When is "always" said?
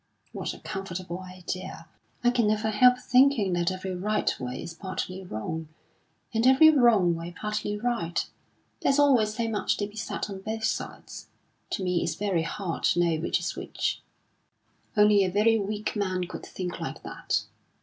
8.97-9.35